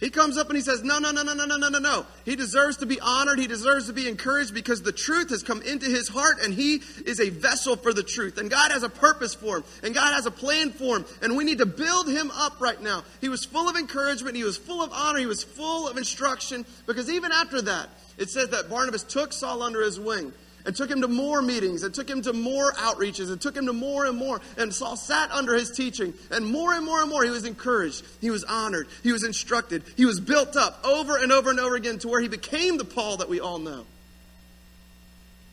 [0.00, 2.06] He comes up and he says, No, no, no, no, no, no, no, no, no.
[2.24, 3.38] He deserves to be honored.
[3.38, 6.82] He deserves to be encouraged because the truth has come into his heart and he
[7.04, 8.38] is a vessel for the truth.
[8.38, 11.04] And God has a purpose for him and God has a plan for him.
[11.20, 13.02] And we need to build him up right now.
[13.20, 14.36] He was full of encouragement.
[14.36, 15.18] He was full of honor.
[15.18, 19.62] He was full of instruction because even after that, it says that Barnabas took Saul
[19.62, 20.32] under his wing
[20.68, 23.64] and took him to more meetings It took him to more outreaches It took him
[23.66, 24.38] to more and more.
[24.58, 28.04] And Saul sat under his teaching, and more and more and more he was encouraged,
[28.20, 31.74] he was honored, he was instructed, he was built up over and over and over
[31.74, 33.86] again to where he became the Paul that we all know.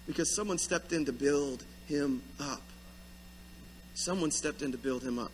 [0.06, 2.62] Because someone stepped in to build him up.
[3.94, 5.32] Someone stepped in to build him up.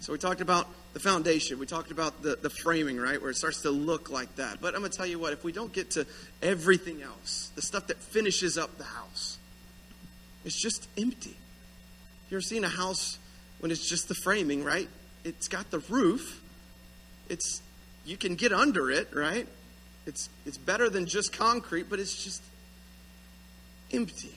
[0.00, 1.58] So we talked about the foundation.
[1.58, 3.20] We talked about the, the framing, right?
[3.20, 4.60] Where it starts to look like that.
[4.60, 6.06] But I'm going to tell you what, if we don't get to
[6.42, 9.38] everything else, the stuff that finishes up the house,
[10.44, 11.36] it's just empty.
[12.30, 13.18] You ever seen a house
[13.58, 14.88] when it's just the framing, right?
[15.24, 16.42] It's got the roof.
[17.28, 17.62] It's
[18.04, 19.46] you can get under it, right?
[20.06, 22.42] It's it's better than just concrete, but it's just
[23.92, 24.34] empty.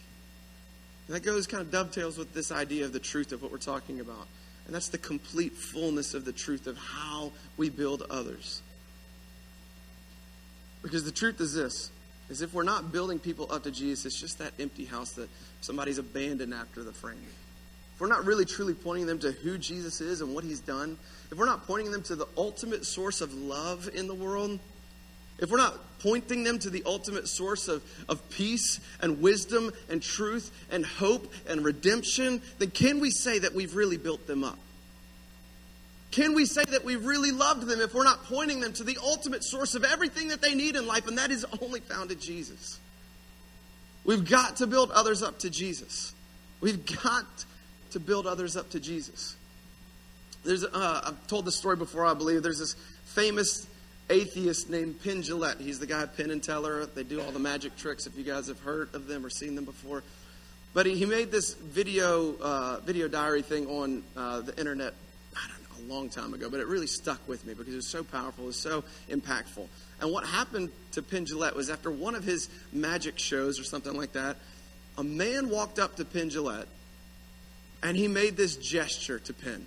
[1.08, 3.58] And that goes kind of dovetails with this idea of the truth of what we're
[3.58, 4.28] talking about.
[4.66, 8.62] And that's the complete fullness of the truth of how we build others.
[10.82, 11.92] Because the truth is this
[12.30, 15.30] is if we're not building people up to Jesus, it's just that empty house that
[15.62, 17.26] somebody's abandoned after the framing.
[17.94, 20.98] If we're not really truly pointing them to who Jesus is and what he's done,
[21.32, 24.60] if we're not pointing them to the ultimate source of love in the world,
[25.40, 30.02] if we're not pointing them to the ultimate source of, of peace and wisdom and
[30.02, 34.60] truth and hope and redemption, then can we say that we've really built them up?
[36.12, 39.00] Can we say that we really loved them if we're not pointing them to the
[39.02, 42.20] ultimate source of everything that they need in life, and that is only found in
[42.20, 42.80] Jesus?
[44.04, 46.14] We've got to build others up to Jesus.
[46.62, 47.26] We've got
[47.92, 49.36] to build others up to Jesus.
[50.44, 52.44] There's, uh, I've told this story before, I believe.
[52.44, 53.66] There's this famous
[54.10, 55.22] atheist named Penn.
[55.60, 56.86] He's the guy Penn and Teller.
[56.86, 58.06] They do all the magic tricks.
[58.06, 60.04] If you guys have heard of them or seen them before,
[60.74, 64.94] but he, he made this video uh, video diary thing on uh, the internet.
[65.36, 67.78] I don't know, a long time ago, but it really stuck with me because it
[67.78, 69.68] was so powerful, it was so impactful.
[70.02, 74.14] And what happened to Penn was after one of his magic shows or something like
[74.14, 74.38] that,
[74.98, 76.30] a man walked up to Penn
[77.82, 79.66] and he made this gesture to Penn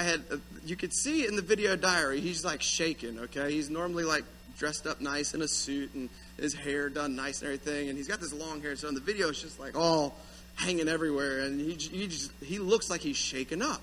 [0.00, 3.52] uh, you could see in the video diary, he's like shaking, okay?
[3.52, 4.24] He's normally like
[4.58, 7.88] dressed up nice in a suit and his hair done nice and everything.
[7.88, 8.76] And he's got this long hair.
[8.76, 10.16] So in the video, it's just like all
[10.54, 11.40] hanging everywhere.
[11.40, 13.82] And he, he, just, he looks like he's shaken up.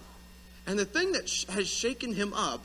[0.66, 2.62] And the thing that sh- has shaken him up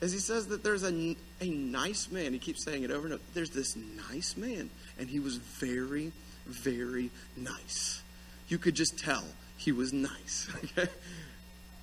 [0.00, 2.32] is he says that there's a, a nice man.
[2.32, 3.22] He keeps saying it over and over.
[3.34, 3.76] There's this
[4.10, 4.68] nice man.
[4.98, 6.12] And he was very,
[6.46, 8.02] very nice.
[8.48, 9.24] You could just tell
[9.56, 10.90] he was nice, okay?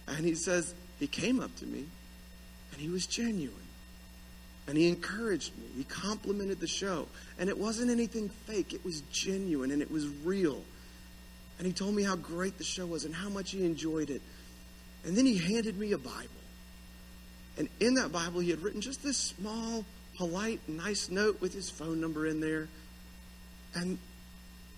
[0.07, 1.85] And he says, He came up to me
[2.71, 3.55] and he was genuine.
[4.67, 5.65] And he encouraged me.
[5.75, 7.07] He complimented the show.
[7.37, 10.61] And it wasn't anything fake, it was genuine and it was real.
[11.57, 14.21] And he told me how great the show was and how much he enjoyed it.
[15.05, 16.29] And then he handed me a Bible.
[17.57, 19.85] And in that Bible, he had written just this small,
[20.17, 22.67] polite, nice note with his phone number in there.
[23.75, 23.99] And,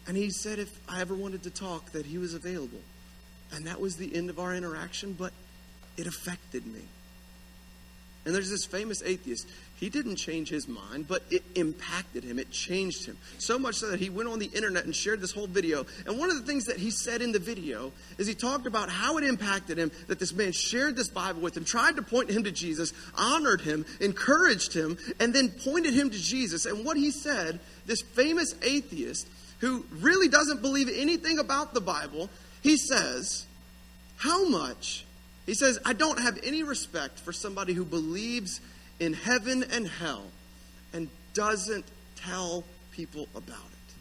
[0.07, 2.81] and he said if I ever wanted to talk, that he was available.
[3.53, 5.31] And that was the end of our interaction, but
[5.97, 6.81] it affected me.
[8.25, 9.47] And there's this famous atheist.
[9.75, 12.39] He didn't change his mind, but it impacted him.
[12.39, 13.17] It changed him.
[13.37, 15.85] So much so that he went on the internet and shared this whole video.
[16.07, 18.89] And one of the things that he said in the video is he talked about
[18.89, 22.31] how it impacted him that this man shared this Bible with him, tried to point
[22.31, 26.65] him to Jesus, honored him, encouraged him, and then pointed him to Jesus.
[26.65, 29.27] And what he said, this famous atheist
[29.59, 32.29] who really doesn't believe anything about the Bible,
[32.65, 33.45] he says,
[34.17, 35.05] How much
[35.45, 38.61] he says, I don't have any respect for somebody who believes
[38.99, 40.23] in heaven and hell
[40.91, 41.85] and doesn't
[42.15, 43.93] tell people about it.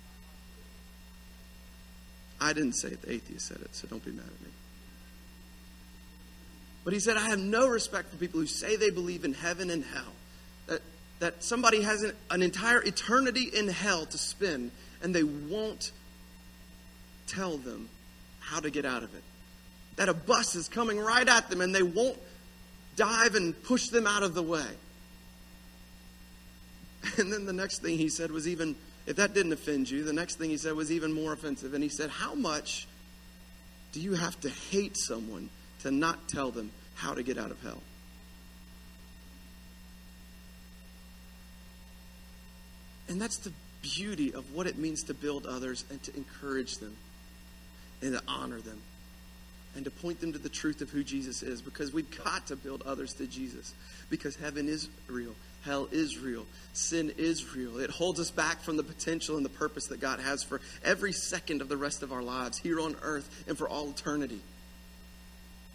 [2.41, 4.53] I didn't say it, the atheist said it, so don't be mad at me.
[6.85, 9.71] But he said, I have no respect for people who say they believe in heaven
[9.71, 10.13] and hell.
[10.67, 10.81] That,
[11.21, 14.71] that somebody has an, an entire eternity in hell to spend
[15.03, 15.93] and they won't
[17.27, 17.89] tell them
[18.45, 19.23] how to get out of it
[19.97, 22.19] that a bus is coming right at them and they won't
[22.97, 24.65] dive and push them out of the way.
[27.19, 28.75] And then the next thing he said was even,
[29.07, 31.75] if that didn't offend you, the next thing he said was even more offensive.
[31.75, 32.89] And he said, How much
[33.93, 35.51] do you have to hate someone
[35.83, 37.83] to not tell them how to get out of hell?
[43.07, 46.97] And that's the beauty of what it means to build others and to encourage them
[48.05, 48.81] and to honor them
[49.75, 52.57] and to point them to the truth of who Jesus is because we've got to
[52.57, 53.75] build others to Jesus
[54.09, 55.35] because heaven is real,
[55.65, 57.79] hell is real, sin is real.
[57.79, 61.13] It holds us back from the potential and the purpose that God has for every
[61.13, 64.41] second of the rest of our lives here on earth and for all eternity.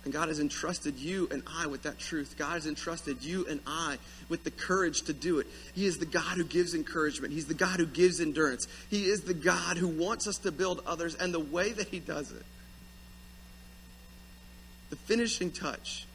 [0.05, 2.35] And God has entrusted you and I with that truth.
[2.37, 3.97] God has entrusted you and I
[4.29, 5.47] with the courage to do it.
[5.73, 7.33] He is the God who gives encouragement.
[7.33, 8.67] He's the God who gives endurance.
[8.89, 11.99] He is the God who wants us to build others, and the way that He
[11.99, 12.43] does it
[14.89, 16.05] the finishing touch,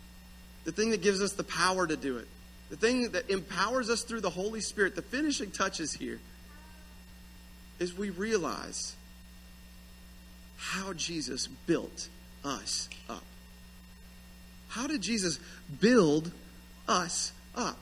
[0.65, 2.27] the thing that gives us the power to do it,
[2.71, 6.19] the thing that empowers us through the Holy Spirit, the finishing touch is here
[7.79, 8.95] is we realize
[10.57, 12.09] how Jesus built
[12.45, 13.23] us up.
[14.75, 15.39] How did Jesus
[15.81, 16.33] build
[16.89, 17.79] us up?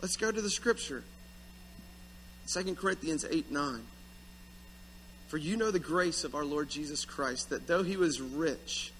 [0.00, 1.04] Let's go to the scripture.
[2.48, 3.82] 2 Corinthians 8 9.
[5.28, 8.92] For you know the grace of our Lord Jesus Christ, that though he was rich,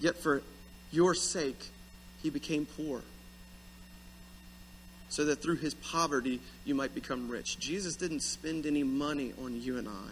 [0.00, 0.42] Yet for
[0.90, 1.68] your sake,
[2.22, 3.02] he became poor,
[5.10, 7.58] so that through his poverty you might become rich.
[7.58, 10.10] Jesus didn't spend any money on you and I,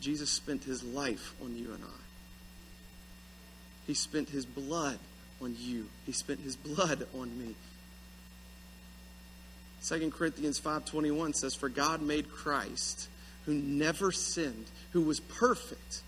[0.00, 2.07] Jesus spent his life on you and I.
[3.88, 4.98] He spent his blood
[5.42, 7.56] on you, he spent his blood on me.
[9.84, 13.08] 2 Corinthians 5:21 says for God made Christ
[13.46, 16.02] who never sinned who was perfect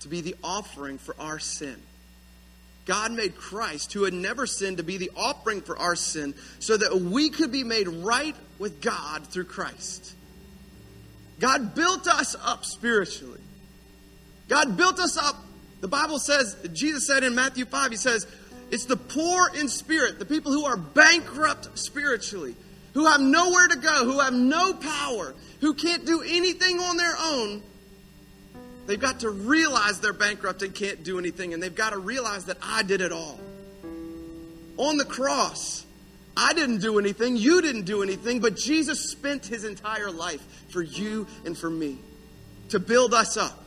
[0.00, 1.80] to be the offering for our sin
[2.84, 6.76] God made Christ, who had never sinned, to be the offering for our sin so
[6.76, 10.14] that we could be made right with God through Christ.
[11.38, 13.40] God built us up spiritually.
[14.48, 15.36] God built us up.
[15.82, 18.26] The Bible says, Jesus said in Matthew 5, He says,
[18.70, 22.56] it's the poor in spirit, the people who are bankrupt spiritually,
[22.94, 27.14] who have nowhere to go, who have no power, who can't do anything on their
[27.18, 27.62] own
[28.86, 32.46] They've got to realize they're bankrupt and can't do anything, and they've got to realize
[32.46, 33.38] that I did it all.
[34.76, 35.86] On the cross,
[36.36, 40.82] I didn't do anything, you didn't do anything, but Jesus spent his entire life for
[40.82, 41.98] you and for me
[42.70, 43.61] to build us up.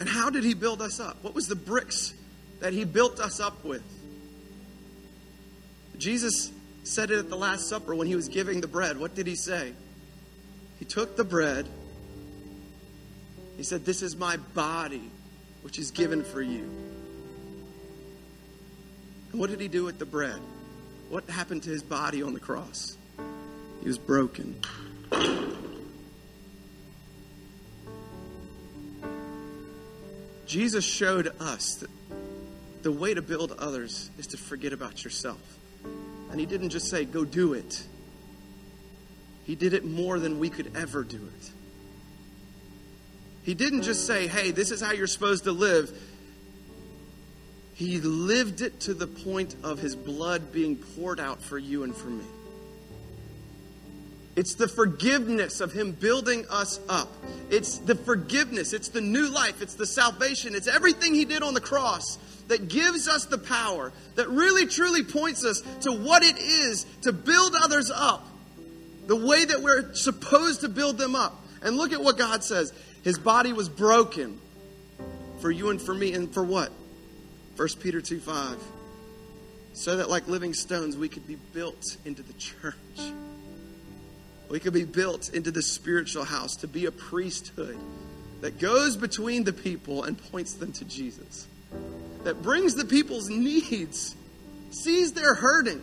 [0.00, 1.22] And how did he build us up?
[1.22, 2.14] What was the bricks
[2.60, 3.82] that he built us up with?
[5.98, 6.50] Jesus
[6.84, 8.98] said it at the Last Supper when he was giving the bread.
[8.98, 9.72] What did he say?
[10.78, 11.68] He took the bread.
[13.56, 15.08] He said, This is my body,
[15.62, 16.68] which is given for you.
[19.30, 20.40] And what did he do with the bread?
[21.08, 22.96] What happened to his body on the cross?
[23.80, 24.56] He was broken.
[30.46, 31.90] Jesus showed us that
[32.82, 35.40] the way to build others is to forget about yourself.
[36.30, 37.82] And he didn't just say, go do it.
[39.44, 41.50] He did it more than we could ever do it.
[43.44, 45.90] He didn't just say, hey, this is how you're supposed to live.
[47.74, 51.94] He lived it to the point of his blood being poured out for you and
[51.94, 52.24] for me.
[54.34, 57.08] It's the forgiveness of Him building us up.
[57.50, 58.72] It's the forgiveness.
[58.72, 59.60] It's the new life.
[59.60, 60.54] It's the salvation.
[60.54, 62.18] It's everything He did on the cross
[62.48, 67.12] that gives us the power, that really truly points us to what it is to
[67.12, 68.26] build others up
[69.06, 71.38] the way that we're supposed to build them up.
[71.60, 72.72] And look at what God says
[73.02, 74.40] His body was broken
[75.40, 76.14] for you and for me.
[76.14, 76.70] And for what?
[77.56, 78.56] 1 Peter 2 5.
[79.74, 82.74] So that, like living stones, we could be built into the church.
[84.52, 87.78] We could be built into the spiritual house to be a priesthood
[88.42, 91.46] that goes between the people and points them to Jesus,
[92.24, 94.14] that brings the people's needs,
[94.70, 95.80] sees their hurting,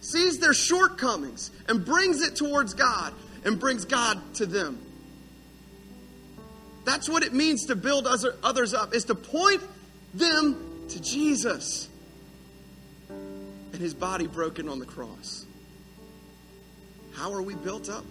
[0.00, 3.12] sees their shortcomings, and brings it towards God
[3.44, 4.80] and brings God to them.
[6.84, 9.62] That's what it means to build others up, is to point
[10.14, 11.88] them to Jesus
[13.72, 15.44] and his body broken on the cross.
[17.22, 18.04] How are we built up?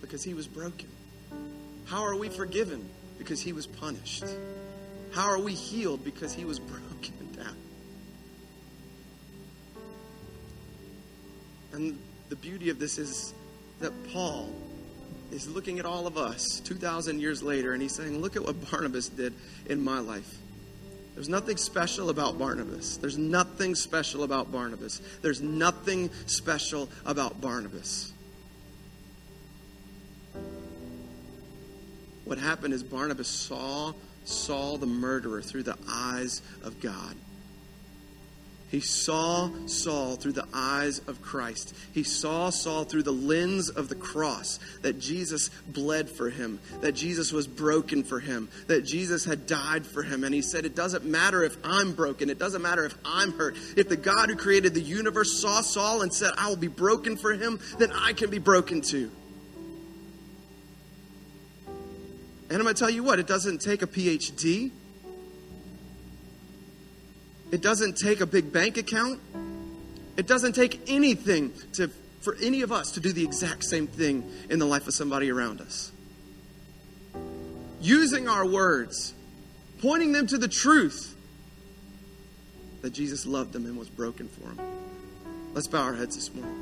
[0.00, 0.88] Because he was broken.
[1.86, 2.88] How are we forgiven?
[3.18, 4.22] Because he was punished.
[5.12, 6.04] How are we healed?
[6.04, 7.56] Because he was broken down.
[11.72, 11.98] And
[12.28, 13.34] the beauty of this is
[13.80, 14.54] that Paul
[15.32, 18.70] is looking at all of us 2,000 years later and he's saying, Look at what
[18.70, 19.34] Barnabas did
[19.66, 20.32] in my life.
[21.14, 22.96] There's nothing special about Barnabas.
[22.96, 25.00] There's nothing special about Barnabas.
[25.22, 28.12] There's nothing special about Barnabas.
[32.24, 33.92] What happened is Barnabas saw
[34.24, 37.14] Saul the murderer through the eyes of God.
[38.70, 41.74] He saw Saul through the eyes of Christ.
[41.92, 46.92] He saw Saul through the lens of the cross, that Jesus bled for him, that
[46.92, 50.24] Jesus was broken for him, that Jesus had died for him.
[50.24, 53.56] And he said, It doesn't matter if I'm broken, it doesn't matter if I'm hurt.
[53.76, 57.16] If the God who created the universe saw Saul and said, I will be broken
[57.16, 59.10] for him, then I can be broken too.
[62.48, 64.70] And I'm going to tell you what, it doesn't take a PhD.
[67.50, 69.20] It doesn't take a big bank account.
[70.16, 71.88] It doesn't take anything to,
[72.20, 75.30] for any of us to do the exact same thing in the life of somebody
[75.30, 75.92] around us.
[77.80, 79.14] Using our words,
[79.80, 81.14] pointing them to the truth
[82.82, 84.60] that Jesus loved them and was broken for them.
[85.52, 86.60] Let's bow our heads this morning.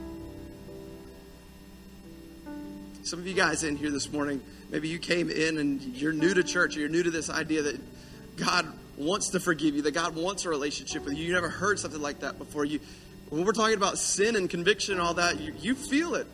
[3.03, 6.33] Some of you guys in here this morning, maybe you came in and you're new
[6.35, 7.80] to church, or you're new to this idea that
[8.37, 11.24] God wants to forgive you, that God wants a relationship with you.
[11.24, 12.64] You never heard something like that before.
[12.64, 12.80] You,
[13.30, 16.26] when we're talking about sin and conviction and all that, you, you feel it.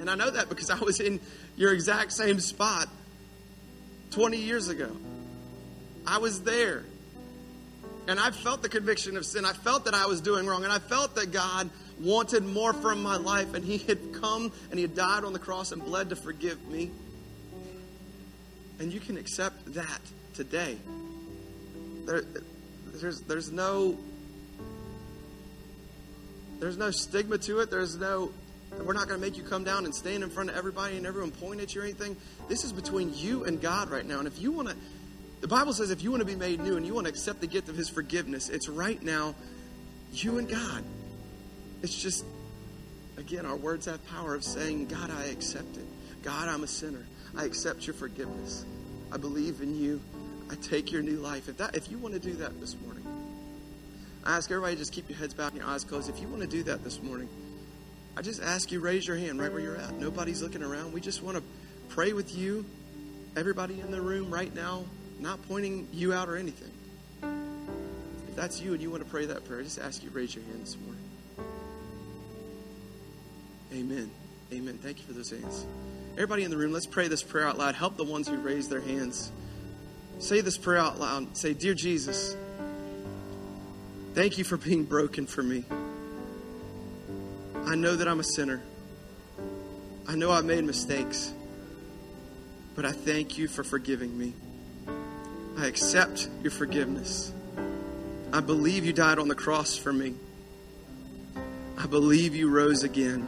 [0.00, 1.20] And I know that because I was in
[1.56, 2.88] your exact same spot
[4.10, 4.94] 20 years ago.
[6.06, 6.84] I was there.
[8.08, 9.44] And I felt the conviction of sin.
[9.44, 10.64] I felt that I was doing wrong.
[10.64, 13.54] And I felt that God wanted more from my life.
[13.54, 16.64] And He had come and He had died on the cross and bled to forgive
[16.68, 16.90] me.
[18.78, 20.00] And you can accept that
[20.36, 20.76] today.
[22.04, 22.22] There,
[22.94, 23.98] there's, there's no
[26.58, 27.70] there's no stigma to it.
[27.70, 28.32] There's no
[28.84, 31.06] we're not going to make you come down and stand in front of everybody and
[31.06, 32.16] everyone point at you or anything.
[32.48, 34.18] This is between you and God right now.
[34.18, 34.76] And if you want to,
[35.40, 37.40] the Bible says if you want to be made new and you want to accept
[37.40, 39.34] the gift of His forgiveness, it's right now,
[40.12, 40.84] you and God.
[41.82, 42.24] It's just,
[43.16, 45.86] again, our words have power of saying, God, I accept it.
[46.22, 47.06] God, I'm a sinner.
[47.36, 48.64] I accept your forgiveness.
[49.12, 50.00] I believe in you.
[50.50, 51.48] I take your new life.
[51.48, 53.04] If that, if you want to do that this morning,
[54.24, 56.08] I ask everybody just keep your heads back and your eyes closed.
[56.08, 57.28] If you want to do that this morning,
[58.16, 59.94] I just ask you raise your hand right where you're at.
[59.94, 60.92] Nobody's looking around.
[60.92, 61.42] We just want to
[61.90, 62.64] pray with you.
[63.36, 64.84] Everybody in the room right now,
[65.20, 66.70] not pointing you out or anything.
[68.28, 70.34] If that's you and you want to pray that prayer, I just ask you raise
[70.34, 71.02] your hand this morning.
[73.72, 74.10] Amen.
[74.52, 74.78] Amen.
[74.78, 75.66] Thank you for those hands.
[76.14, 77.74] Everybody in the room, let's pray this prayer out loud.
[77.74, 79.30] Help the ones who raise their hands.
[80.18, 81.36] Say this prayer out loud.
[81.36, 82.36] Say, Dear Jesus,
[84.14, 85.64] thank you for being broken for me.
[87.66, 88.62] I know that I'm a sinner.
[90.08, 91.32] I know I've made mistakes.
[92.74, 94.34] But I thank you for forgiving me.
[95.58, 97.32] I accept your forgiveness.
[98.32, 100.14] I believe you died on the cross for me.
[101.78, 103.26] I believe you rose again.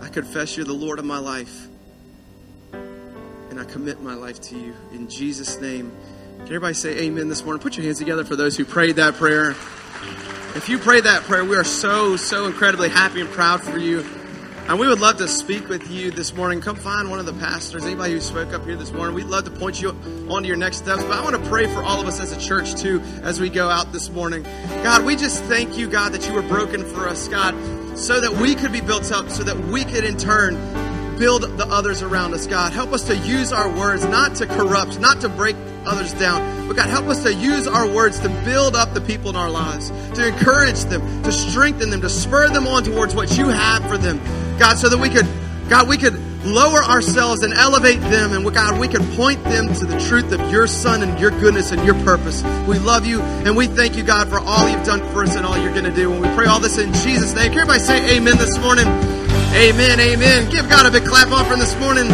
[0.00, 1.68] I confess you're the Lord of my life
[3.62, 4.74] I commit my life to you.
[4.92, 5.92] In Jesus' name.
[6.38, 7.62] Can everybody say amen this morning?
[7.62, 9.50] Put your hands together for those who prayed that prayer.
[10.56, 14.04] If you prayed that prayer, we are so, so incredibly happy and proud for you.
[14.66, 16.60] And we would love to speak with you this morning.
[16.60, 19.14] Come find one of the pastors, anybody who spoke up here this morning.
[19.14, 19.90] We'd love to point you
[20.28, 21.04] on to your next steps.
[21.04, 23.48] But I want to pray for all of us as a church too as we
[23.48, 24.42] go out this morning.
[24.82, 27.54] God, we just thank you, God, that you were broken for us, God,
[27.96, 30.56] so that we could be built up, so that we could in turn
[31.22, 32.72] build the others around us, God.
[32.72, 35.54] Help us to use our words not to corrupt, not to break
[35.86, 36.66] others down.
[36.66, 39.48] But God, help us to use our words to build up the people in our
[39.48, 43.88] lives, to encourage them, to strengthen them, to spur them on towards what you have
[43.88, 44.18] for them.
[44.58, 45.28] God, so that we could,
[45.68, 48.32] God, we could lower ourselves and elevate them.
[48.32, 51.70] And God, we can point them to the truth of your Son and your goodness
[51.70, 52.42] and your purpose.
[52.66, 55.46] We love you and we thank you, God, for all you've done for us and
[55.46, 56.12] all you're going to do.
[56.12, 57.52] And we pray all this in Jesus' name.
[57.52, 59.21] Can everybody say amen this morning?
[59.54, 60.50] Amen, amen.
[60.50, 62.08] Give God a big clap offering this morning.